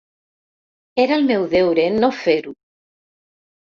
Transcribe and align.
Era 1.05 1.19
el 1.21 1.29
meu 1.33 1.47
deure 1.53 1.87
no 2.01 2.13
fer-ho. 2.25 2.59